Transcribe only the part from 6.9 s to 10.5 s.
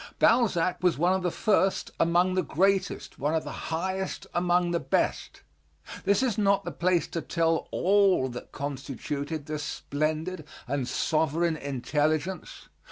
to tell all that constituted this splendid